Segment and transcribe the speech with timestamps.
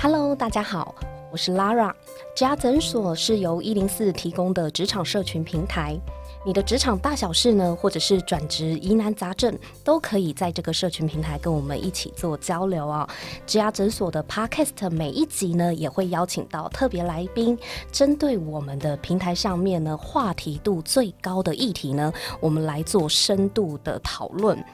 [0.00, 0.94] Hello，大家好，
[1.32, 1.92] 我是 Lara。
[2.36, 5.98] 家诊所是由一零四提供的职场社群平台。
[6.46, 13.06] 你的职场大小事呢，或者是转职疑难杂症，都可以在这个社群平台跟我们一起做交流哦。
[13.44, 17.58] 职涯诊所的 Podcast 每一集呢，也会邀请到特别来宾，
[17.90, 24.64] 针对我们的平台上面呢话题度最高的议题呢，我们来做深度的讨论。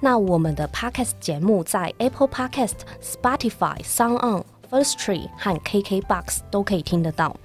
[0.00, 7.36] 那我们的 Podcast 节目在 Apple Podcast、Spotify、Sound On、First Tree 和 KKBox 都可以听得到。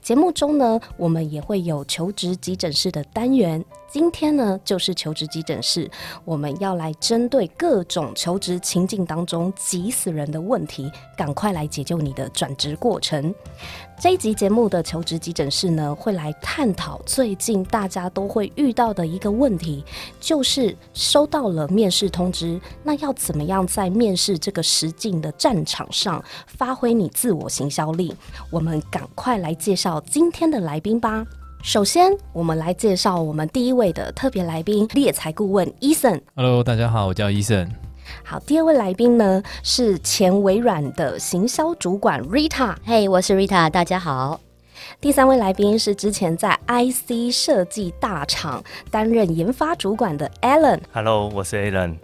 [0.00, 3.62] 节目中呢，我们也会有求职急诊室的单元。
[3.92, 5.90] 今天呢，就是求职急诊室，
[6.24, 13.34] 我们要来针对各种求职情境当中急死人的问题，赶快来解救你的转职过程。
[14.00, 19.84] 这一集节目的求职急诊室呢，会来探讨最近大家都会遇到的一个问题，
[20.20, 28.14] 就是收到了面试通知，那要怎么样在面试这个实境的战场上发挥你自我行销力？
[28.50, 31.26] 我们赶快来介绍今天的来宾吧。
[31.62, 36.20] 首先，我们来介绍我们第一位的特别来宾——猎才顾问伊森。
[36.34, 37.70] Hello，大家好，我叫伊森。
[38.24, 42.74] 好，第二位来宾呢是前微软的行销主管 Rita。
[42.84, 44.40] 嘿，我是 Rita，大家好。
[45.02, 50.80] 第三位来宾是之前在 IC 设计大厂担任研发主管的 Alan。
[50.92, 51.96] Hello，我是 Alan。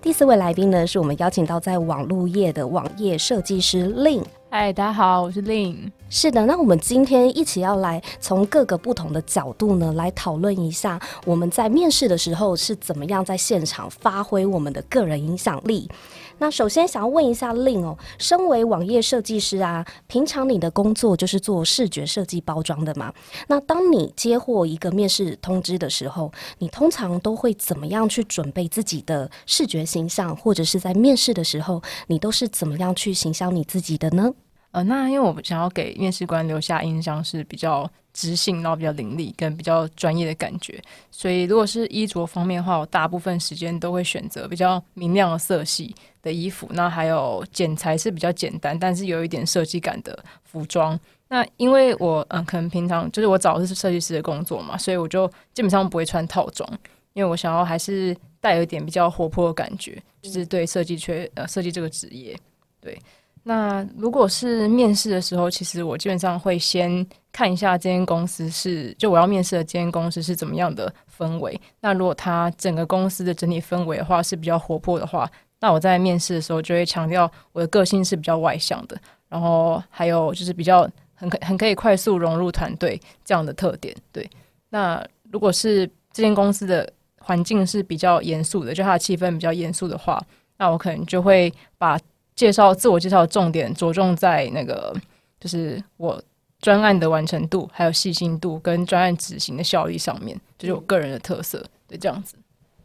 [0.00, 4.24] 第四位来宾呢是我们邀请到在网络业的网页设计师 Lin。
[4.50, 5.90] 嗨，大家好，我是 Lin。
[6.08, 15.90] 是的，那我们今天一起要来从各个不同的角度呢，来讨论一下我们在面试的时候是怎么样在现场发挥我们的个人影响力。
[16.38, 23.12] 那首先想要问一下令哦，身为网页设计师啊，平常你的工作就是做视觉设计包装的嘛？
[23.48, 34.32] 那当你接获一个面试通知的时候，你通常都会怎么样去准备自己的视觉形象，或者是在面试的时候，你都是怎么样去行销你自己的呢？
[34.76, 40.78] 呃，那因为我想要给面试官留下印象是比较知性，然后比较伶俐，跟比较专业的感觉，
[41.10, 46.68] 所以如果是衣着方面的话，我大部分时间都会选择比较明亮的色系的衣服。
[46.72, 51.00] 那还有剪裁是比较简单，但是有一点设计感的服装。
[51.28, 56.70] 那因为我嗯，可能平常就是我找的是设计师的工作嘛，所以我就基本上不会穿套装，
[57.14, 62.38] 因为我想要还是带有一点比较活泼的感觉，就是对设计缺呃设计这个职业，
[62.78, 63.00] 对。
[63.48, 71.60] 那如果是面试的时候，其实我基本上会先看一下这间公司是，就我要面试的这间公司是怎么样的氛围。
[71.78, 75.30] 那如果它整个公司的整体氛围的话是比较活泼的话，
[75.60, 78.98] 那我在面试的时候就会强调我的个性是比较外向的，
[79.28, 83.94] 然后还有就是比较很可很可以快速融入团队这样的特点。
[84.10, 84.28] 对，
[84.70, 90.20] 那如果是这间公司的环境是比较严肃的，就它的气氛比较严肃的话，
[90.58, 91.96] 那我可能就会把。
[92.36, 94.94] 介绍自我介绍的重点着重在那个，
[95.40, 96.22] 就是我
[96.60, 102.36] 专案的完成度，还有细心度跟专案执行的效率上面，就是我个人的特色，对这样子。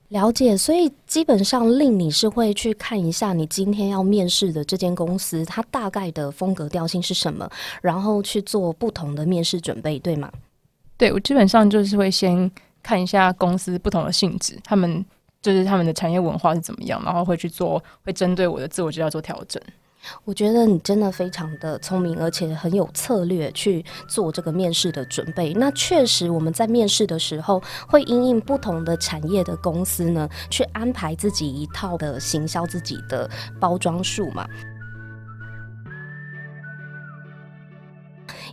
[0.07, 7.49] 了解，所以基本上令你是会去看一下你今天要面试的这间公司，它大概的风格调性是什么，
[7.81, 10.31] 然后去做不同的面试准备，对吗？
[10.97, 12.49] 对我基本上就是会先
[12.81, 15.05] 看一下公司不同的性质，他们。
[15.41, 19.61] 就是他们的产业文化是怎么样，然后会去做，会针对我的自我介绍做调整。
[20.25, 25.53] 我觉得你真的非常的聪明，而且很有策略去做这个面试的准备。
[25.53, 34.47] 那确实，我们在面试的时候会因应不同的产业的公司呢，去安排自己一套的行销自己的包装术嘛。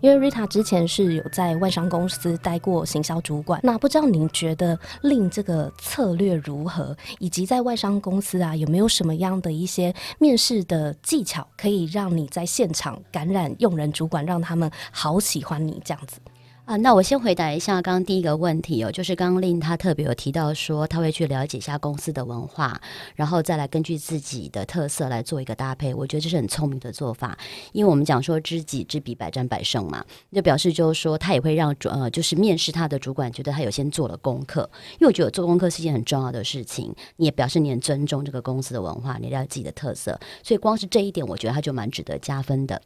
[0.01, 16.19] 因为 Rita 之前是有在外商公司待过行销主管，那不知道您觉得令这个策略如何，以及在外商公司啊有没有什么样的一些面试的技巧，可以让你在现场感染用人主管，让他们好喜欢你这样子？
[16.69, 22.79] 啊，那我先回答一下刚刚第一个问题哦，就是刚刚令他特别有提到说他会去了解一下公司的文化，
[23.15, 25.95] 然后再来根据自己的特色来做一个搭配。
[25.95, 27.39] 我觉得这是很聪明的做法，
[27.73, 34.69] 因为我们讲说知己知彼，百战百胜嘛，就表示就是说他也会让主呃就是面试他的主管觉得他有先做了功课，
[34.99, 42.83] 因为我觉得做功课是一件很重要的事情，你也表示你很尊重这个公司的文化，你了解自己的特色，所以光是这一点，我觉得他就蛮值得加分的。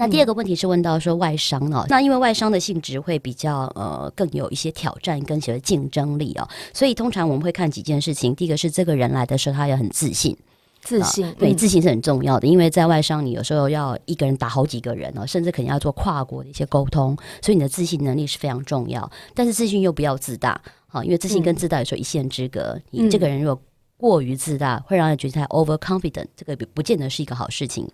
[0.00, 8.32] 那第二个问题是问到说外商哦，那因为外商的性质会比较呃更有一些挑战跟些竞争力哦，所以通常我们会看几件事情。
[8.32, 10.36] 第一个是这个人来的时候他也很自信，
[10.82, 19.10] 自信对自信是很重要的，因为在外商你有时候要一个人打好几个人哦，甚至可能要做跨国的一些沟通，所以你的自信能力是非常重要。
[19.34, 22.80] 但是自信又不要自大，好，因为自信跟自大有时候一线之隔。
[22.90, 23.60] 你这个人如果
[23.96, 27.90] 过于自大，会让人觉得他 over confident，这个不见得是一个好事情。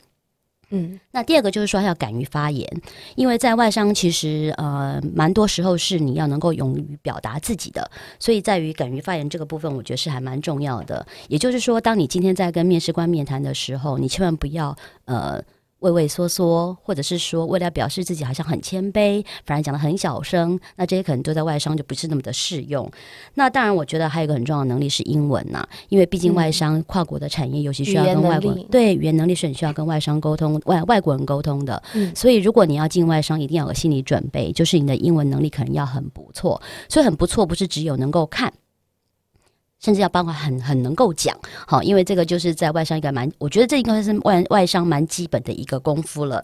[0.71, 2.69] 嗯，那第二个就是说要敢于发言，
[3.17, 11.07] 因为在外商其实呃蛮多时候是你要能够勇于表达自己的，所以在于敢于发言这个部分，我觉得是还蛮重要的。
[11.29, 15.43] 也就是说，当你今天在跟面试官面谈的时候，你千万不要呃。
[15.85, 22.91] 畏畏缩缩，或者是说为了表示自己好像很谦卑，反而讲的很小声，那这些可能都在外商就不是那么的适用。
[23.35, 31.83] 那当然，我觉得还有一个很重要的能力是英文呐，因为毕竟外商跨国的产业，尤其需要跟外国对语言能力是很需要跟外商沟通、外外国人沟通的。
[32.15, 36.61] 所以，如果你要进外商，一定要有心理准备，就是你的英文能力可能要很不错。
[36.89, 38.51] 所以，很不错不是只有能够看。
[39.85, 46.43] 甚至要包括很很能够讲，好，因为这个就是在外商一个蛮，我觉得这应该是外外商蛮基本的一个功夫了。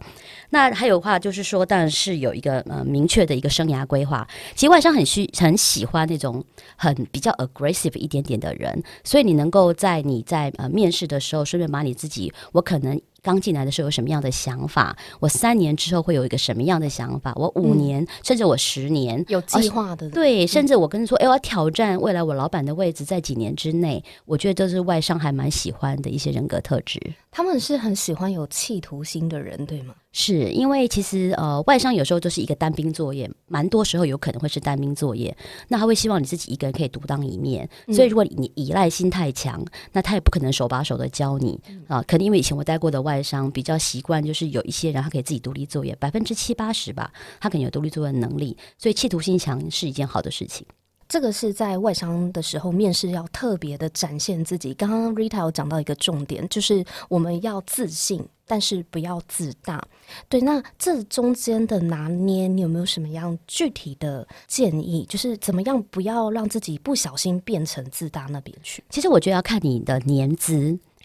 [0.51, 4.27] 那还有话就是说，当然是有一个呃明确的一个生涯规划。
[4.53, 6.45] 其实外商很需很喜欢那种
[6.75, 13.01] 很比较 aggressive 一点点的人，所以你能够在你在呃面试的时候，顺便把你自己，我可能。
[13.23, 14.97] 刚进来的时候有什么样的想法？
[15.19, 17.33] 我三年之后会有一个什么样的想法？
[17.35, 26.99] 我五年，甚至我十年有计划的，对，甚至我跟你说，哎，我要挑战未来我老板的位置，在几年之内，我觉得这是外商还蛮喜欢的一些人格特质。
[27.29, 29.93] 他们是很喜欢有企图心的人，对吗？
[30.13, 35.35] 是因为其实呃，外商有时候就是一个单兵作业，蛮多时候有可能会是单兵作业。
[35.69, 39.63] 那他会希望你自己一个人可以独当一面，所以如果你依赖心太强，
[39.93, 42.03] 那他也不可能手把手的教你啊。
[42.03, 50.65] 可能因为以前我待过的外商比较习惯，就是有一些人他可以自己独立作业，百分之七八十吧，他可能有独立作业能力，所以企图心强是一件好的事情。
[51.11, 54.73] 这个是在外商的时候面试要特别的展现自己。
[54.73, 59.85] 刚刚 Rita 有讲到一个重点，就是我们要自信，但是不要自大。
[60.29, 65.05] 对，那这中间的拿捏，你有没有什么样具体的建议？
[65.09, 68.81] 就是怎么样不要让自己不小心变成自大那边去？
[68.89, 70.55] 其实我觉得要看你的年资，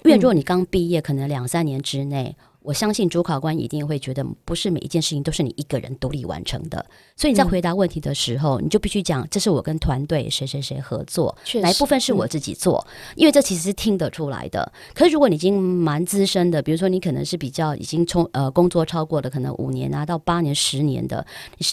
[0.04, 2.36] 因为如果你刚毕业，可能两三年之内。
[2.66, 6.84] 我相信主考官一定会觉得，不是每一件事情都是你一个人独立完成的。
[7.16, 11.32] 所以你在回答问题的时候，你就必须讲，这是我跟团队谁谁谁合作，
[11.62, 12.84] 哪一部分是我自己做，
[13.14, 14.72] 因为这其实是听得出来的。
[14.92, 21.24] 可是如果你已经蛮资深的，比如说你可能是比较已经从呃工作超过了可能五年啊到八年、十年的，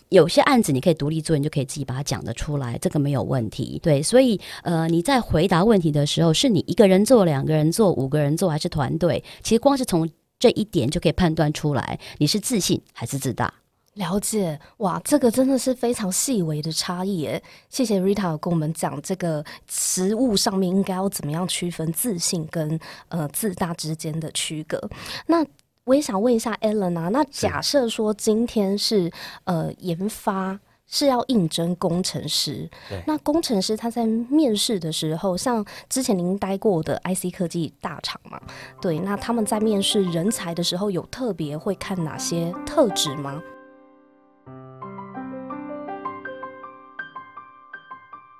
[0.10, 3.80] 有些案子你可以独立做，你就可以自己把它讲得出来，这个没有问题。
[3.82, 9.24] 对，所以呃你在回答问题的时候，是你一个人做、两个人做、五个人做，还是团队？
[9.42, 10.08] 其实光是从
[10.40, 13.54] 这一点就可以判断出来，你是自信还是自大？
[13.94, 17.42] 了解哇，这个真的是非常细微的差异耶。
[17.70, 24.82] 谢谢 Rita 跟我们讲这个实物上面应该要怎么样区分自信跟呃自大之间的区隔。
[25.28, 25.46] 那
[25.84, 29.12] 我也想问一下 Ellen 啊，那假设说今天是
[29.44, 30.60] 呃研发。
[30.94, 32.70] 是要应征工程师，
[33.08, 38.40] 那工程师他在面试的时候，像之前您待过的 IC 科技大厂嘛，
[38.80, 43.42] 对，那他们在面试人才的时候，有特别会看哪些特质吗？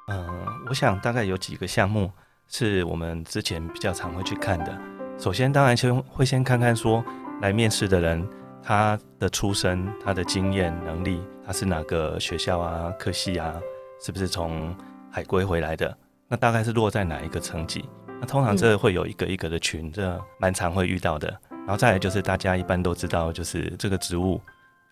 [0.10, 2.12] 嗯，我想大概有几个项目
[2.48, 4.80] 是我们之前比较常会去看的。
[5.18, 7.04] 首先，当然先会先看看说
[7.42, 8.24] 来面试的人。
[8.64, 13.54] 他的出身、他的经验、能力，他是哪个学校啊、科系啊？
[14.02, 14.76] 是不是从
[15.12, 15.96] 海归回来的？
[16.30, 17.84] 那大概是落在哪一个层级？
[18.20, 21.28] 那通常这会有一个一个的群，这蛮常会遇到的。
[21.50, 24.42] 然后再来就是大家一般都知道，就是这个职务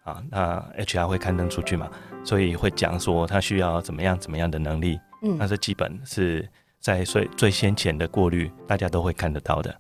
[0.03, 1.89] 啊，那 HR 会刊登出去嘛，
[2.23, 4.99] 所以会讲说他需要怎么样怎么样的能力。
[5.23, 6.47] 嗯，那这基本是
[6.79, 9.73] 在最最先前的过滤，大家都会看得到的。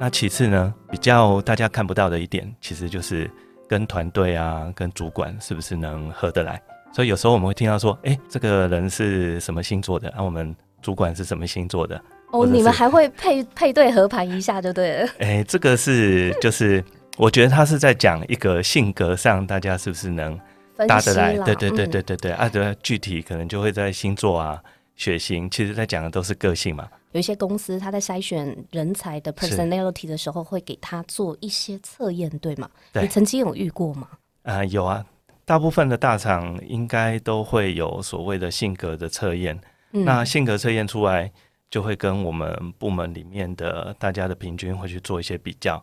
[0.00, 3.28] 那其次呢，比较大家看不到的一点，其实就是
[3.68, 6.60] 跟团队啊、跟主管是不是能合得来。
[6.92, 10.08] 所以有时候我们会听到说，哎，这个人是什么星座的？
[10.10, 12.00] 啊，我们主管是什么星座的？
[12.30, 15.08] 哦，你们还会 配配对合盘一下就对了。
[15.18, 16.82] 哎，这个是就是
[17.16, 20.38] 我觉得他是在讲一个性格上，大家是不是能
[20.86, 21.36] 搭得来？
[21.38, 24.62] 对对对对对对，啊，对，具体可能就会在星座啊、
[24.98, 26.86] 血型，其实在讲的都是个性嘛。
[27.12, 32.68] 有一些公司，他在筛选人才的 personality 的时候，会给他做一些测验，对吗？
[33.00, 34.08] 你曾经有遇过吗？
[34.42, 35.06] 啊，有啊，
[35.44, 39.58] 大部分的大厂应该都会有所谓的性格的测验。
[39.92, 41.32] 那性格测验出来，
[41.70, 45.82] 就会跟我们部门里面的大家的平均会去做一些比较。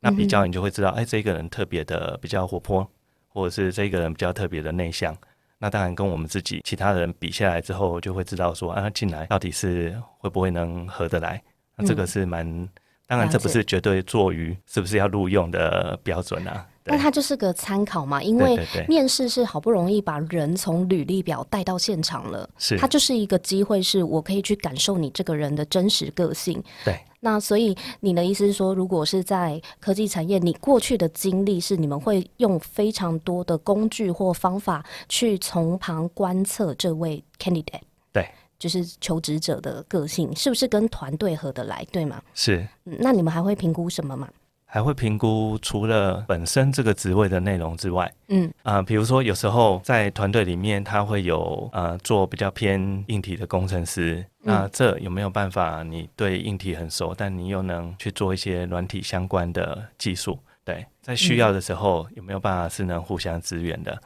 [0.00, 2.88] 那比较你就会知道，哎，这个人特别的比较活泼，
[3.28, 5.16] 或者是这个人比较特别的内向。
[5.62, 11.40] 那当然跟我们自己其他人比下来之后，就会知道说啊，进来到底是会不会能合得来？
[11.76, 12.68] 那这个是蛮，
[13.06, 16.66] 当然这不是绝对做于是不是要录用的标准啊。
[16.90, 26.62] 对那它就是个参考嘛，因为面试是好不容易把人从履历表带到现场了，是它就是一个机会，是我可以去感受你这个人的真实个性。
[26.84, 26.98] 对。
[27.22, 38.26] 那所以你的意思是说，如果是在科技产业，你过去的经历是你们会用非常多的工具或方法去从旁观测这位 candidate，对，
[38.58, 42.22] 就是求职者的个性是不是跟团队合得来，对吗？
[42.32, 44.26] 是嗯，那你们还会评估什么吗？
[44.72, 60.38] 还会评估除了本身这个职位的内容之外，嗯啊、比如说有时候在团队里面，他会有呃做比较偏硬体的工程师，那这有没有办法你对硬体很熟，但你又能去做一些软体相关的技术？
[60.64, 64.00] 对，在需要的时候、有没有办法是能互相支援的？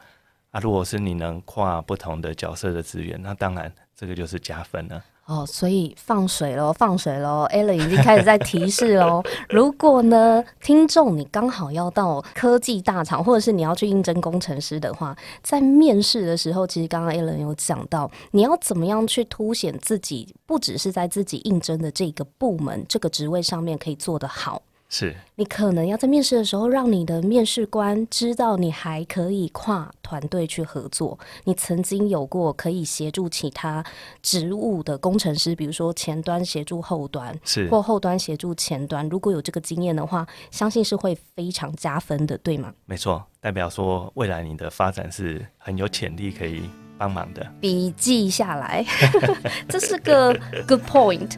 [0.49, 5.03] 啊，如果是你能跨不同的角色的资源，那当然这个就是加分了。
[5.25, 9.23] 哦，所以放水喽，放水喽 a l e n 已经开始在提示喽。
[9.49, 24.61] 如果呢，听众你刚好要到科技大厂，或者是你要去应征工程师的话，在面试的时候，其实刚刚 a l e n 有讲到，你要怎么样去凸显自己，不只是在自己应征的这个部门、这个职位上面可以做得好。
[24.97, 31.19] 是你可能要在面试的时候，让你的面试官知道你还可以跨团队去合作。
[31.43, 33.83] 你曾经有过可以协助其他
[34.21, 39.05] 职务的工程师，比如说前端协助后端，是或后端协助前端。
[39.09, 42.73] 如果有这个经验的话，相信是会非常加分的，对吗？
[42.85, 47.45] 没错，代表说未来你的发展是很有潜力可以帮忙的。
[47.59, 48.85] 笔记下来，
[49.67, 50.33] 这是个
[50.65, 51.37] good point。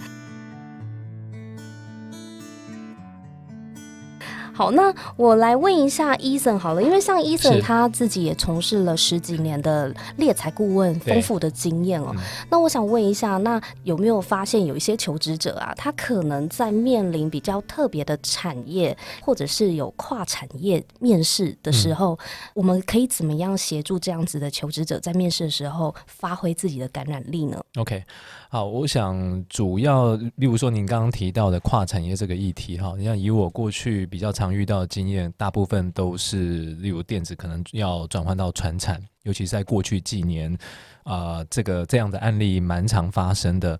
[4.57, 12.07] 好，那我来问一下伊森好了，因为像伊森是他自己也从事了十几年的猎才顾问，丰富的经验哦。
[12.17, 22.17] 嗯那我想问一下，那有没有发现有一些求职者啊，他可能在面临比较特别的产业，或者是有跨产业面试的时候，
[22.55, 28.03] 我们可以怎么样协助这样子的求职者在面试的时候发挥自己的感染力呢？OK，
[28.49, 40.57] 好，我想主要，例如说您刚刚提到的跨产业这个议题哈，你像以我过去比较常遇到的经验，大部分都是例如电子可能要转换到传产，尤其是在过去几年，
[41.03, 43.79] 啊、这个这样的案例蛮常发生的。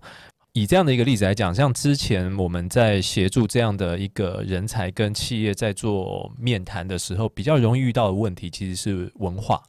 [0.52, 9.62] 以这样的一个例子来讲，像之前我们在协助这样的一个人才跟企业在做面谈的时候，比较容易遇到的问题其实是文化。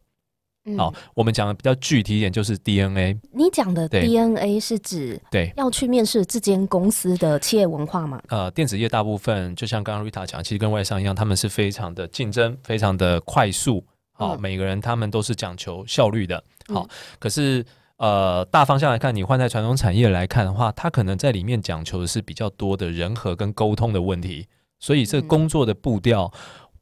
[0.73, 3.17] 嗯好，我们讲的比较具体一点，就是 DNA。
[3.31, 8.21] 你讲的 DNA 是指对，要去面试这间公司的企业文化吗？
[8.29, 13.83] 呃，电子业大部分就像刚刚 Rita 讲，其实跟外商一样，他们是非常的竞争，非常的快速。
[14.11, 16.43] 好、嗯每个人他们都是讲求效率的。
[16.67, 17.65] 好、嗯可是
[17.97, 24.47] 呃，大方向来看，你换在传统产业来看的话，它可能在里面讲求的是比较多的人和跟沟通的问题，
[24.79, 26.31] 所以这嗯工作的步调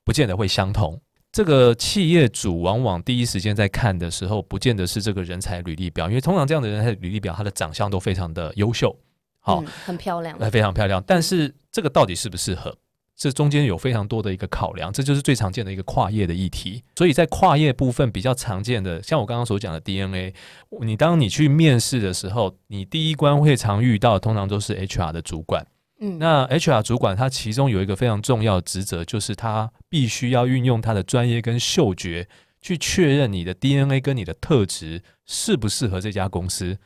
[0.04, 1.00] 不见得会相同。
[1.32, 8.98] 这个企业主往往第一时间在看的时候，不见得是这个人才履历表，因为通常这样的人才履历表，他的长相都非常的优秀，
[9.40, 10.36] 好、嗯，很漂亮。
[10.40, 11.04] 呃，非常漂亮。
[11.06, 12.76] 但是这个到底适不适合？
[13.16, 16.84] 这中间有非常多的一个考量，这就是最常见的一个跨业的议题。
[16.96, 20.36] 所以在跨业部分比较常见的，像我刚刚所讲的 DNA，
[20.82, 25.66] 你当你去面试的时候，你第一关会常遇到，通常都是 HR 的主管。
[26.00, 32.28] 嗯，那 HR 主管他其中有一个非常重要的职责，就是他必须要运用他的专业跟嗅觉，
[32.62, 36.78] 去确认你的 DNA 跟你的特质适不适合这家公司。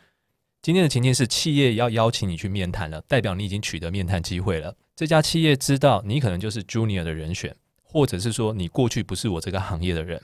[0.62, 4.76] 今天的情境是，企业要邀请你去面谈了，代表你已经取得面谈机会了。
[4.96, 10.22] 这家企业知道你可能就是 Junior 的人选，或者是说你过去不是我这个行业的人，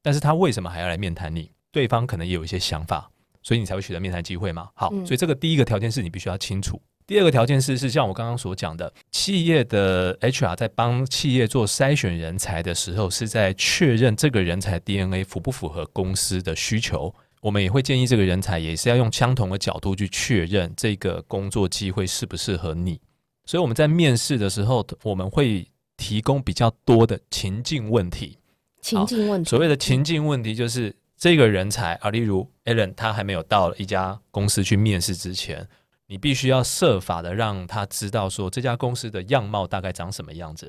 [0.00, 1.50] 但是他为什么还要来面谈你？
[1.72, 3.10] 对方可能也有一些想法，
[3.42, 4.70] 所以你才会取得面谈机会嘛。
[4.74, 6.80] 好，嗯所以这个第一个条件是你必须要清楚。
[7.12, 17.14] 第二个条件是，是像我刚刚所讲的，企业的 HR 在帮企业做筛选人才的时候，是在确认这个人才 DNA 符不符合公司的需求。
[17.42, 22.98] 我们也会建议这个人才也是要用相同的角度去确认这个工作机会适不适合你。
[23.44, 28.38] 所以我们在面试的时候，我们会提供比较多的情境问题。
[28.80, 29.50] 情境问题。
[29.50, 35.68] 所谓的情境问题，就是这个人才啊，例如 Alan，他还没有到一家公司去面试之前，
[36.12, 40.66] 你必须要设法的让他知道说这家公司的样貌大概长什么样子。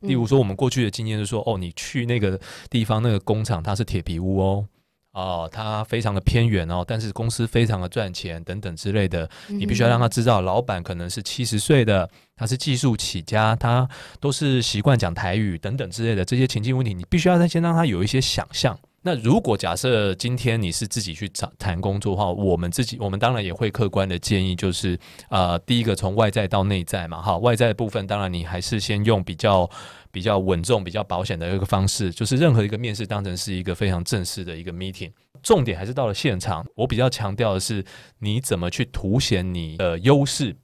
[0.00, 2.38] 嗯例如说，我们过去的经验是说，哦，你去那个
[2.70, 4.68] 地方那个工厂，它是铁皮屋哦。
[5.12, 13.88] 哦，它非常的偏远哦，但是公司非常的赚钱等等之类的，嗯你必须要让他知道，老板可能是七十岁的，他是技术起家，他
[14.20, 18.78] 都是习惯讲台语等等之类的这些情境问题，你必须要先让他有一些想象。
[19.06, 29.68] 那如果假设今天你是自己去找谈工作的话，我们自己我们当然也会客观的建议，就是呃，第一个从外在到内在嘛，哈，外在的部分当然你还是先用比较
[30.10, 35.12] 比较稳重、比较保险的一个方式，就是任何一个面试当成是一个非常正式的一个 meeting。
[35.42, 37.84] 重点还是到了现场，我比较强调的是
[38.20, 40.56] 你怎么去凸显你的优势。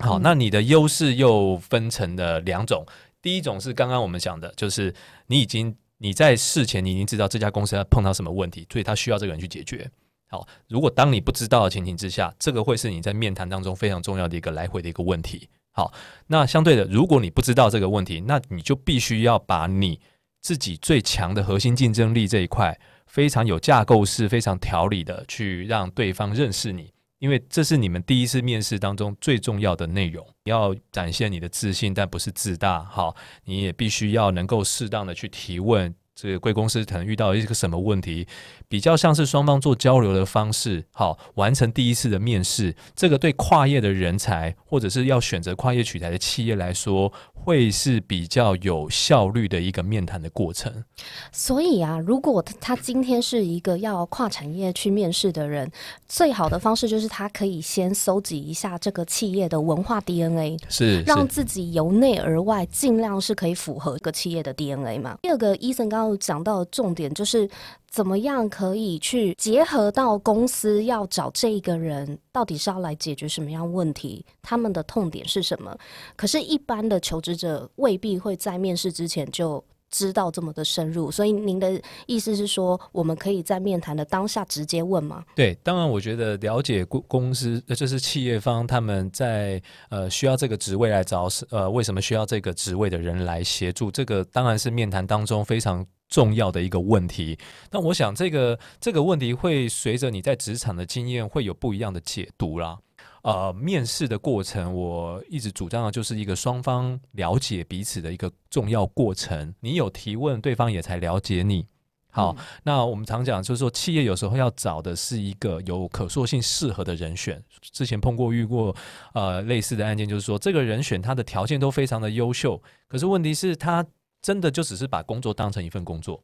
[0.00, 2.84] 好，那你的优势又分成了两种，
[3.22, 4.92] 第一种是刚刚我们讲的，就是
[5.28, 9.90] 你已经你在事前你已经知道这家公司要碰到什么问题，所以他需要这个人去解决。
[10.28, 15.48] 好，如果当你不知道的情形之下，这个会是你在面谈当中非常重要的一个来回的一个问题。
[15.72, 15.92] 好，
[16.28, 20.00] 那相对的，如果你不知道这个问题，那你就必须要把你
[20.40, 22.78] 自己最强的核心竞争力这一块。
[23.06, 26.93] 非常有架构式、非常条理的去让对方认识你，
[27.24, 30.22] 因为这是你们第一次面试当中最重要的内容。
[30.44, 32.84] 要展现你的自信，但不是自大。
[32.84, 33.16] 好，
[33.46, 35.94] 你也必须要能够适当的去提问。
[36.14, 38.26] 这个贵公司可能遇到一个什么问题，
[38.68, 42.76] 比较像是双方做交流的方式，好完成第一次的面试。
[42.94, 50.84] 这个对跨业的人才，或者是要选择跨业取材的企业来说，会是比较有效率的一个面谈的过程。
[51.32, 55.68] 所以啊，如果他今天是一个要跨产业去面试的人，
[56.08, 65.18] 最好的方式就是他可以先搜集一下这个企业的文化 DNA，是让自己由内而外尽量是可以符合一个企业的 DNA 嘛。
[65.20, 66.03] 第二个，医生刚。
[66.16, 67.48] 讲到的重点就是
[67.88, 75.76] 怎么样可以去结合到公司要找这个人到底是要来解决什么样问题，他们的痛点是什么？
[76.16, 79.62] 可是，一般的求职者未必会在面试之前就。
[79.94, 85.24] 知道这么的深入，所以您的意思是说，我们可以在面谈的当下直接问吗？
[85.36, 97.38] 对，当然，我觉得了解公公司，呃就是企业方他们在呃需要这个职位来找呃为什么需要这个职位的人来协助，这个当然是面谈当中非常重要的一个问题。
[97.70, 102.78] 那我想，这个这个问题会随着你在职场的经验会有不一样的解读啦。
[103.24, 109.54] 呃，面试的过程，我一直主张的就是一个双方了解彼此的一个重要过程。
[109.60, 111.66] 你有提问，对方也才了解你。
[112.10, 117.42] 好，那我们常讲就是说，企业有时候要找的是一个有可塑性、适合的人选。
[117.62, 118.76] 之前碰过、遇过
[119.14, 123.82] 呃类似的案件，就是说，这个人选他的条件都非常的优秀，可是问题是，他
[124.20, 126.22] 真的就只是把工作当成一份工作。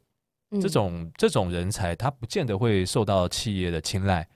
[0.61, 4.27] 这种这种人才，他不见得会受到企业的青睐。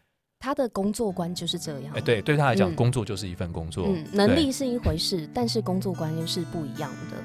[0.46, 1.92] 他的工作观就是这样。
[1.96, 3.88] 哎，对，对他来讲，工作就是一份工作。
[3.88, 7.18] 嗯，能力是一回事，但是工作观又是不一样的。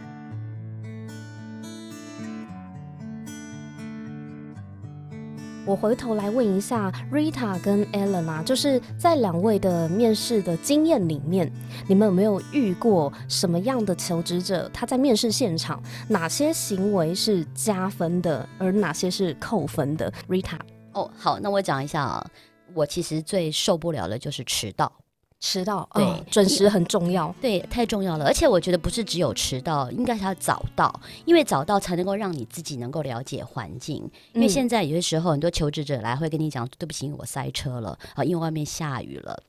[5.67, 11.53] 我回头来问一下 Rita 跟 Ellen 啊，就是在两位的面试的经验里面，
[11.87, 14.67] 你们有没有遇过什么样的求职者？
[14.73, 15.79] 他在面试现场
[16.09, 20.59] 哪些行为是加分的，而哪些是扣分的？Rita，
[20.95, 22.27] 哦，好，那我讲一下啊。
[22.75, 24.93] 我其实最受不了的就是迟到，
[25.41, 28.27] 迟到对准时很重要，对太重要了。
[28.27, 34.09] 而且我觉得不是只有迟到，应该是要早到，因为早到才能够让你自己能够了解环境。
[34.33, 39.43] 因为现在有些时候很多求职者来会跟你讲，对不起，我塞车了啊，因为外面下雨了。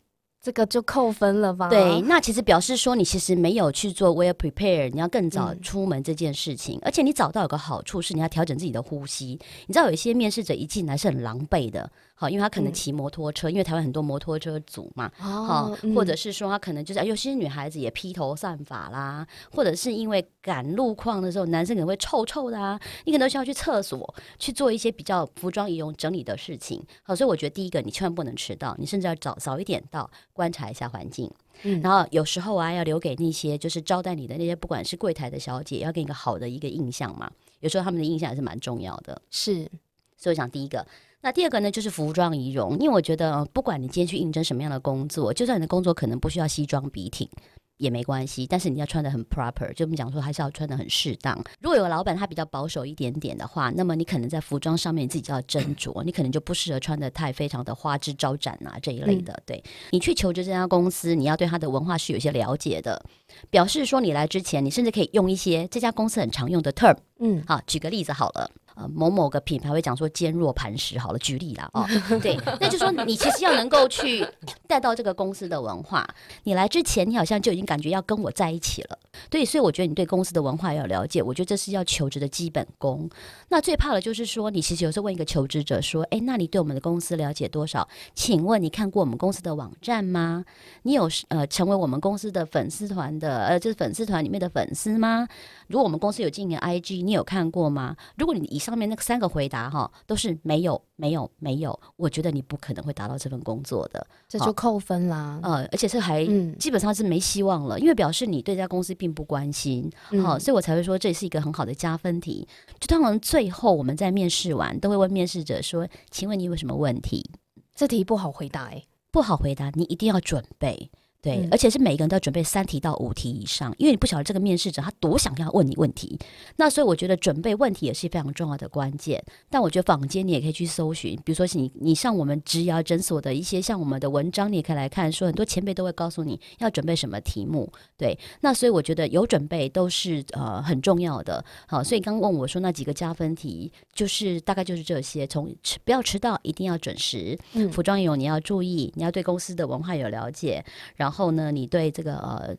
[0.44, 1.70] 这个就扣分了吧？
[1.70, 6.80] 对，那其实表示说你其实没有去做 well prepare，你要更早出门这件事情。
[6.82, 9.40] 而且你早到有个好处是你要调整自己的呼吸。
[9.68, 11.88] 你知道有一些面试者一进来是很狼狈的，
[12.22, 26.80] 好，因为他可能骑摩托车，因为台湾很多摩托车族嘛，好，或者是说他可能就是有些女孩子也披头散发啦，或者是因为赶路况的时候，男生可能会臭臭的啊，你可能需要去厕所去做一些比较服装仪容整理的事情。
[27.02, 30.08] 好，所以我觉得第一个你千万不能迟到，你甚至要早早一点到。
[30.34, 31.30] 观察一下环境，
[31.62, 37.30] 嗯，然后有时候啊，要留给那些就是招待你的那些，不管是柜台的小姐，要给你一个好的一个印象嘛。
[37.60, 39.70] 有时候他们的印象还是蛮重要的，是。
[40.18, 40.86] 所以我想第一个，
[41.22, 47.30] 那第二个呢，就是服装仪容，因为我觉得不管你今天去应征什么样的工作，就算你的工作可能不需要西装笔挺。
[47.78, 51.36] 也没关系，但是你要穿的很 proper，就我们讲说还是要穿的很适当。
[51.62, 59.42] 如果有个老板他比较保守一点点的话，那么你可能在服装上面你自己就要斟酌，你可能就不适合穿的太非常的花枝招展啊这一类的。
[59.48, 63.04] 对你去求职这家公司，你要对他的文化是有些了解的，
[63.50, 66.96] 表示说你来之前，你甚至可以用一些这家公司很常用的 term。
[67.18, 68.52] 嗯，好，举个例子好了。
[68.76, 71.86] 呃，某某个品牌会讲说坚若磐石，好了，举例啦哦，
[72.22, 74.26] 对，那就说你其实要能够去
[74.72, 76.08] 带到这个公司的文化。
[76.44, 78.98] 你来之前，你好像就已经感觉要跟我在一起了，
[79.30, 83.10] 对，所以我觉得你对公司的文化要了解，我觉得这是要求职的基本功。
[83.50, 87.86] 那最怕的就是说，你其实有时候问一个求职者说，哎，那你对我们的公司了解多少？
[88.16, 90.46] 请问你看过我们公司的网站吗？
[90.84, 95.28] 你有呃成为我们公司的粉丝团的呃，就是粉丝团里面的粉丝吗？
[95.68, 97.98] 如果我们公司有经营 IG，你有看过吗？
[98.16, 104.08] 如果你以上面那三个回答哈，都是没有、没有、没有，我觉得你不可能会达到这份工作的。
[104.30, 105.40] 这就扣分啦。
[105.42, 112.48] 呃，而且是还嗯，基本上是没希望了，因为表示你对这家公司并不关心，嗯好、所以我才会说这是一个很好的加分题。
[112.80, 117.28] 就通常最后我们在面试完都会问面试者说：“请问你有什么问题？”
[117.74, 120.92] 这题不好回答哎、不好回答，你一定要准备。
[121.22, 126.18] 对，嗯而且是每个人都要准备三题到五题以上，因为你不晓得这个面试者他多想要问你问题，
[126.56, 129.24] 那所以我觉得准备问题也是非常重要的关键。
[129.50, 137.72] 但我觉得坊间你也可以去搜寻，比如说是你你上我们职涯诊所的一些像我们的文章，你也可以来看，说很多前辈都会告诉你要准备什么题目。
[137.98, 141.44] 对，那所以我觉得有准备都是呃很重要的。
[141.68, 150.64] 好，所以刚问我说那几个加分题，就是大概就是这些，从迟不要迟到，一定要准时，嗯服装有你要注意，你要对公司的文化有了解，
[150.96, 152.56] 然后呢，你对这个呃，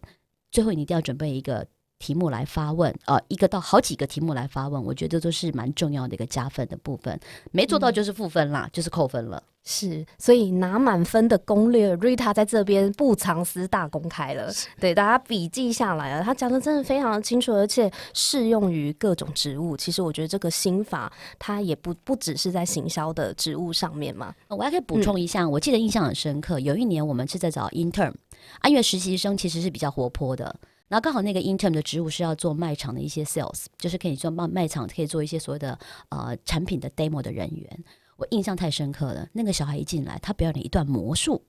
[0.51, 1.67] 最后你一定要准备一个
[1.99, 7.19] 题目来发问，呃，一个到好几个题目来发问，我觉得都是蛮重要的一个加分的部分。
[7.51, 9.43] 没做到嗯就是负分啦，就是扣分了。
[9.65, 16.25] 是，所以拿满分的攻略，Rita 在这边不藏私大公开了，对大家笔记下来了。
[16.25, 19.77] 他讲的真的非常的清楚，而且适用于各种职务。
[19.77, 24.35] 其实我觉得这个心法，它也不不只是在行销的职务上面嘛。
[24.49, 28.13] 呃我还可以补充一下，我记得印象很深刻，有一年我们是在找 intern，
[28.61, 30.45] 啊，因为实习生其实是比较活泼的。
[30.89, 35.79] 然后刚好那个 intern 的职务是要做卖场的一些 sales，就是可以做卖卖场可以做一些所谓的
[36.11, 37.85] 呃产品的 demo 的人员。
[38.17, 41.43] 我印象太深刻了，那个小孩一进来，他表演了一段魔术，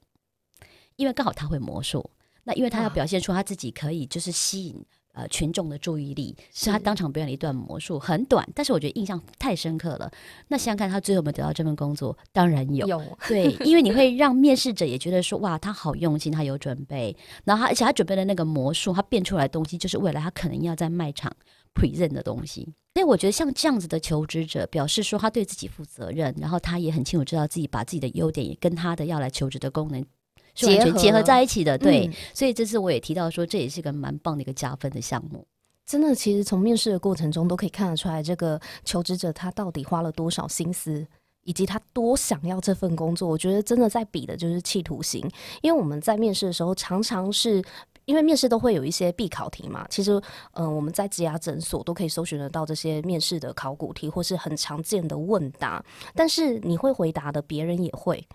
[0.95, 2.09] 因为刚好他会魔术，
[2.45, 10.11] 那因为他要表现出他自己可以就是吸引呃群众的注意力，所以他当场表演了一段魔术，很短，但是我觉得印象太深刻了。
[10.49, 12.17] 那想想看，他最后有没有得到这份工作？
[12.31, 21.31] 当然有，有，对，因为你会让面试者也觉得说，哇，他好用心，他有准备，然后他而且他准备的那个魔术，他变出来的东西就是未来他可能要在卖场
[21.73, 22.73] present 的东西。
[22.95, 30.05] 所以我觉得像这样子的求职者，表示说他对自己负责任，然后他也很清楚知道自己把自己的优点也跟他的要来求职的功能
[30.55, 31.77] 是完结合全结合在一起的。
[31.77, 35.45] 对，嗯所以这次我也提到说，这也是个蛮棒的一个加分的项目。
[35.85, 41.05] 真的，其实从面试的过程中都可以看得出来，这个求职者他到底花了多少心思。
[41.45, 45.21] 以及他多想要这份工作，我觉得真的在比的就是企图心。
[45.61, 47.61] 因为我们在面试的时候，常常是
[48.05, 49.85] 因为面试都会有一些必考题嘛。
[49.89, 50.17] 其实，
[50.53, 55.83] 嗯、我们在职涯诊所都可以搜寻得到这些面试的考古题，或是很常见的问答。
[56.15, 58.25] 但是你会回答的，别人也会。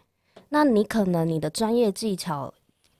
[0.48, 2.52] 那你可能你的专业技巧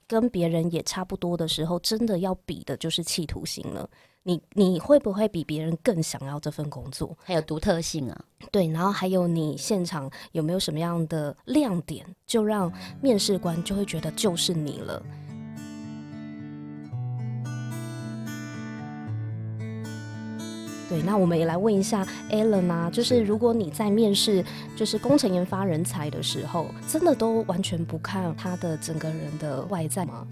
[0.06, 3.88] 跟别人也差不多的时候，真的要比的就是企图心了。
[4.24, 7.16] 你你会不会比别人更想要这份工作？
[7.24, 15.02] 还有独特性啊，对，然后还有你现场有没有什么样的亮点，就让面试官就会觉得就是你了。
[20.88, 30.26] 对，那我们也来问一下 Alan 啊，就是如果你在面试就是工程研发人才的时候，真的都完全不看他的整个人的外在吗？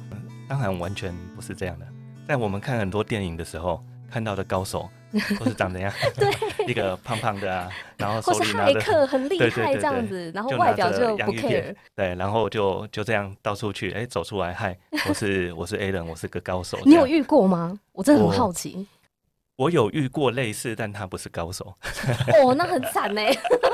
[0.48, 1.86] 当然完全不是这样的。
[2.26, 4.88] 在我们看很多电影的时候，看到的高手
[5.38, 5.92] 都是长怎样？
[6.16, 6.30] 对，
[6.66, 11.74] 一个胖胖的啊，然后或是骇手里拿着客很 厉害这样子，然后外表就不 care。
[11.94, 14.76] 对，然后就就这样到处去，哎，走出来，嗨，
[15.08, 16.78] 我是我是 A 人，我是个高手。
[16.84, 17.78] 你有遇过吗？
[17.92, 18.86] 我真的很好奇。
[19.56, 21.76] 我有遇过类似，但他不是高手，
[22.42, 23.20] 哦，那很惨呢。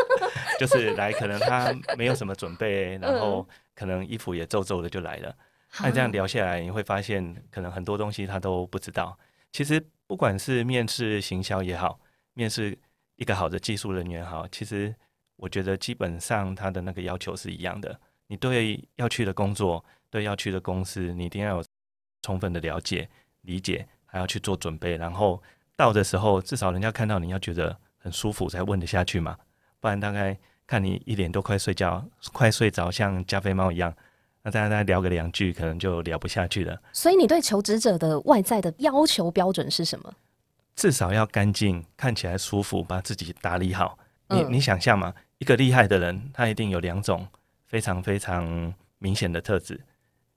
[0.59, 5.35] 就是来可能他没有什么准备，然嗯后可能衣服也皱皱的就来了。
[5.81, 9.19] 那这样聊下来，你会发现可能很多东西他都不知道。
[9.51, 11.99] 其实不管是面试行销也好，
[12.35, 12.79] 面试
[13.17, 14.95] 一个好的技术人员好，其实
[15.37, 17.99] 我觉得基本上他的那个要求是一样的。
[18.29, 21.65] 你对要去的工作，对要去的公司，你一定要有
[22.23, 23.09] 充分的了解、
[23.41, 24.97] 理解，还要去做准备。
[24.97, 25.43] 然后
[25.83, 29.37] 到的时候，至少人家看到你要觉得很舒服才问得下去嘛，
[29.81, 33.93] 不然大概看你一脸都快睡觉、快睡着，像加菲猫一样。
[34.45, 36.81] 那大家再聊个两句，可能就聊不下去了。
[36.93, 40.15] 所以你对求职者的外在的要求标准是什么？
[40.77, 43.99] 至少要干净，看起来舒服，把自己打理好。
[44.29, 47.27] 你嗯你想象嘛，一个厉害的人，他一定有两种
[47.67, 49.81] 非常非常明显的特质。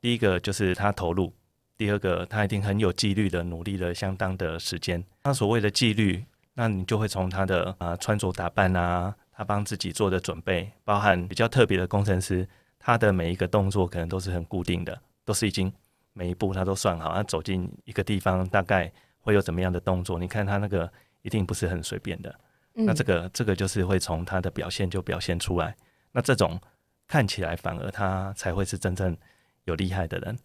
[0.01, 1.31] 第一个就是他投入，
[1.77, 5.03] 第二个他一定很有纪律的努力了相当的时间。
[5.23, 12.47] 那所谓的纪律，那你就会从他的啊、呃穿着打扮啊，他帮自己做的准备，包含比较特别的工程师，
[12.79, 15.71] 他的每一个动作可能都是很固定的，都是已经
[16.13, 17.13] 每一步他都算好。
[17.13, 20.17] 他走进一个地方，大概会有怎么样的动作？
[20.17, 20.89] 你看他那个
[21.23, 22.33] 一定不是很随便的。
[22.75, 25.75] 嗯那这个这个就是会从他的表现就表现出来。
[26.11, 26.59] 那这种
[27.07, 29.17] 看起来反而他才会是真正
[29.65, 30.37] 有厉害的人。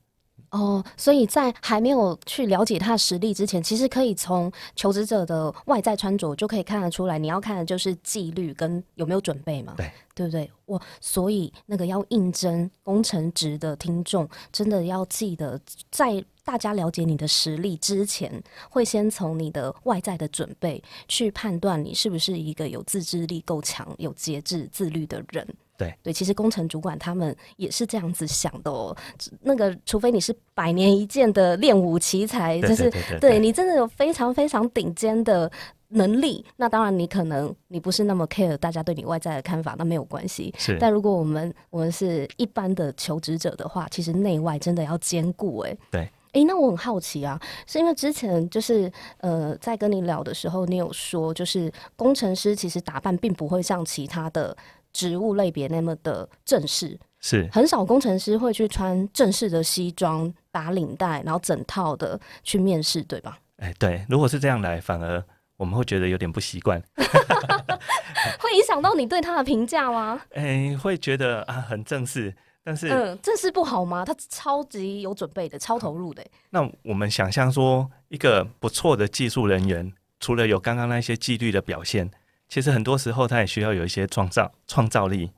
[0.50, 7.18] 哦，所以在还没有去了解他的实力之前，其实可以从求职者的外在穿着就可以看得出来。
[7.18, 10.50] 你要看的就是纪律跟有没有准备嘛，对对不对？
[10.66, 15.60] 我所以那个要应征工程职的听众，真的要记得，
[15.90, 25.46] 在大家了解你的实力之前，会先从你的外在的准备去判断你是不是一个有自制力够强、有节制、自律的人。
[25.80, 28.94] 对对，其实工程主管他们也是这样子想的哦。
[29.40, 35.50] 那个，除非你是百年一见的练武奇才，就是对你真的有非常非常顶尖的
[35.88, 40.54] 能力，那当然你可能你不是那么 care 大家对你外在的看法，那没有关系。
[40.58, 45.60] 是但如果我们我们是一般的求职者的话，其实内外真的要兼顾。
[45.60, 46.08] 哎，对。
[46.32, 54.56] 诶，那我很好奇啊，是因为之前就是呃，在跟你聊的时候，你有说，就是工程师其实打扮并不会像其他的
[54.92, 63.38] 职务类别那么的正式，是很少工程师会去穿正式的西装、打领带，然后整套的去面试，对吧？
[63.56, 65.22] 哎，对，如果是这样来，反而
[65.56, 70.20] 我们会觉得有点不习惯， 会影响到你对他的评价吗？
[70.32, 74.04] 哎，会觉得啊很正式，但是、嗯，正式不好吗？
[74.04, 76.24] 他超级有准备的，超投入的。
[76.48, 82.10] 那我们想象说，一个不错的技术人员，除了有刚刚那些纪律的表现，
[82.50, 85.30] 其实很多时候他也需要有一些创造创造力，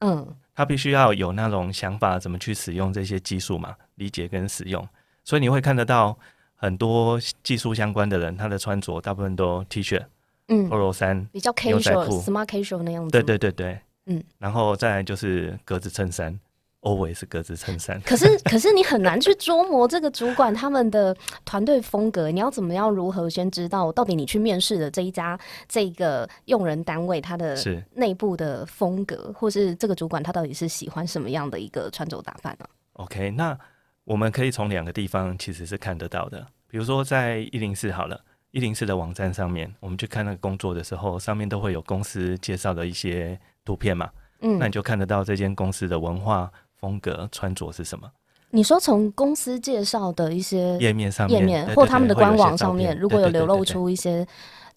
[0.00, 4.86] 嗯，他必须要有那种想法，怎么去使用这些技术嘛，理解跟使用。
[5.24, 6.16] 所以你会看得到
[6.54, 10.04] 很多技术相关的人，他的穿着大部分都 T 恤、
[10.48, 12.20] 嗯，polo 衫，比较牛仔 casual、裤。
[12.20, 13.10] smart casual 那样子。
[13.10, 16.38] 对对对对，嗯，然后再来就是格子衬衫
[16.82, 18.00] ，always 是格子衬衫。
[18.02, 22.30] 可是， 可是你很难去琢磨这个主管他们的团队风格。
[22.30, 25.38] 你要怎么样如何先知道到底你去面试的这一家
[25.68, 27.56] 这个用人单位他的
[27.94, 33.58] 内部的风格，或是这个主管他到底是喜欢什么样的一个穿着打扮呢、OK，那
[34.04, 44.10] 我们可以从两个地方其实是看得到的，比如说在一零四好了，一零四的网站上面，我们去看那个工作的时候，上面都会有公司介绍的一些图片嘛，
[44.40, 48.10] 嗯，那你就看得到这间公司的文化风格、穿着是什么。
[48.50, 54.26] 你说从公司介绍的一些页面上面，页面或他们的官网上面，如果有流露出一些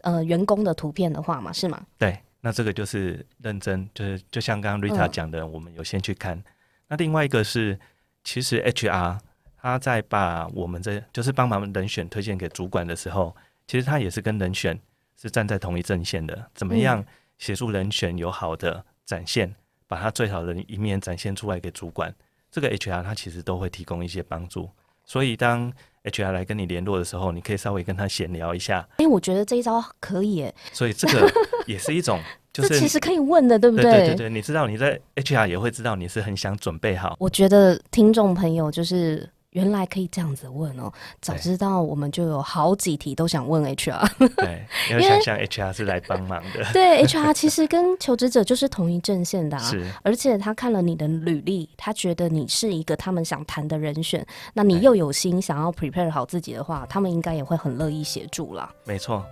[0.02, 1.82] 呃员工的图片的话嘛，是吗？
[1.98, 6.44] 对，那这个就是认真，就是就像刚刚 Rita 嗯讲的，我们有先去看。
[6.90, 7.80] 那另外一个是，
[8.26, 9.18] 其实 HR
[9.56, 13.34] 他在把我们这就是帮忙人选推荐给主管的时候，
[13.68, 14.78] 其实他也是跟人选
[15.16, 16.48] 是站在同一阵线的。
[16.54, 17.02] 怎么样
[17.38, 19.56] 协助人选有好的展现，
[19.92, 22.16] 把他最好的一面展现出来给主管？
[22.50, 24.70] 这个 HR 他其实都会提供一些帮助。
[25.04, 25.70] 所以当
[26.06, 28.88] HR 来跟你联络的时候，你可以稍微跟他闲聊一下。
[29.00, 31.30] 哎、我觉得这一招可以耶，所以这个
[31.68, 32.22] 也是一种，
[32.54, 44.10] 就是其实可以问的，对不对对对对，你知道你在 HR 也会知道你是很想准备好，我觉得听众朋友就是原来可以这样子问哦，早知道我们就有好几题都想问 HR。
[44.36, 58.72] 对，因为想象 HR 是来帮忙的，对，HR 其实跟求职者就是同一阵线的、啊，是而且他看了你的履历，他觉得你是一个他们想谈的人选，那你又有心想要 prepare 好自己的话，他们应该也会很乐意协助啦。
[58.86, 59.26] 没错。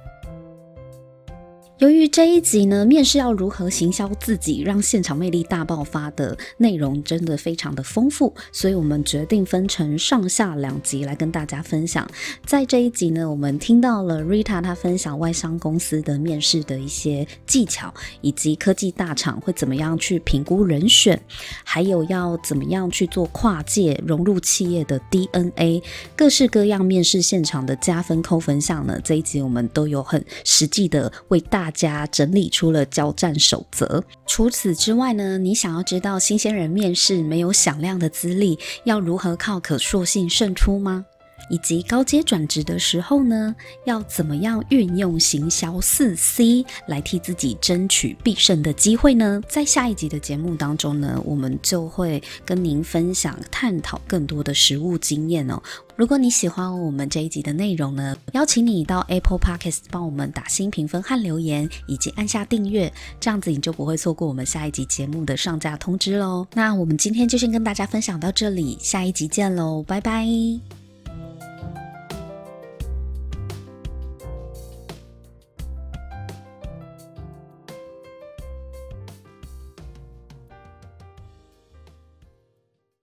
[1.79, 12.05] 由于这一集呢，面试要如何行销自己，让现场魅力大爆发的内容真的非常的丰富，所以我们决定分成上下两集来跟大家分享。
[12.45, 21.17] 在这一集呢，我们听到了 Rita 她分享外商公司的面试的一些技巧，以及科技大厂会怎么样去评估人选，
[21.63, 25.81] 还有要怎么样去做跨界融入企业的 DNA，
[26.17, 34.03] 各式各样面试现场的加分扣分项呢，这一集我们都有很实际的为大大家整理出了交战守则。
[34.25, 41.05] 除此之外呢，你想要知道新鲜人面试没有响亮的资历，要如何靠可塑性胜出吗？
[41.49, 49.41] 以及高阶转职的时候呢，要怎么样运用行销四 C 来替自己争取必胜的机会呢？
[49.47, 55.61] 在下一集的节目当中呢，我们就会跟您分享、探讨更多的实务经验哦。
[55.95, 66.47] 如果你喜欢我们这一集的内容呢，邀请你到 Apple Podcast 帮我们打新评分和留言，以及按下订阅，这样子你就不会错过我们下一集节目的上架通知喽。
[66.53, 70.78] 那我们今天就先跟大家分享到这里，下一集见喽，拜拜。